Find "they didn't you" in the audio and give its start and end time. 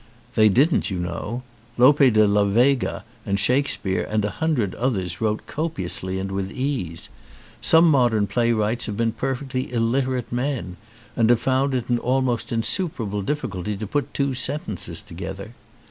0.33-0.97